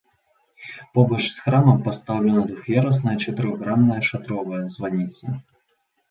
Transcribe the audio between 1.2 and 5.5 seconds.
з храмам пастаўлена двух'ярусная чатырохгранная шатровая званіца.